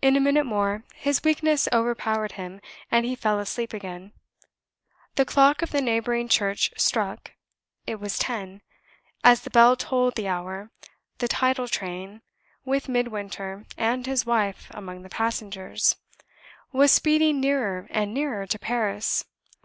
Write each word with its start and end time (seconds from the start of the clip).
In 0.00 0.14
a 0.14 0.20
minute 0.20 0.44
more 0.46 0.84
his 0.94 1.24
weakness 1.24 1.68
overpowered 1.72 2.30
him, 2.38 2.60
and 2.92 3.04
he 3.04 3.16
fell 3.16 3.40
asleep 3.40 3.72
again. 3.72 4.12
The 5.16 5.24
clock 5.24 5.62
of 5.62 5.72
the 5.72 5.80
neighboring 5.82 6.28
church 6.28 6.70
struck. 6.76 7.32
It 7.84 7.96
was 7.96 8.20
ten. 8.20 8.62
As 9.24 9.40
the 9.40 9.50
bell 9.50 9.74
tolled 9.74 10.14
the 10.14 10.28
hour, 10.28 10.70
the 11.18 11.26
tidal 11.26 11.66
train 11.66 12.22
with 12.64 12.88
Midwinter 12.88 13.66
and 13.76 14.06
his 14.06 14.24
wife 14.24 14.68
among 14.70 15.02
the 15.02 15.08
passengers 15.08 15.96
was 16.70 16.92
speeding 16.92 17.40
nearer 17.40 17.88
and 17.90 18.14
nearer 18.14 18.46
to 18.46 18.60
Paris. 18.60 19.24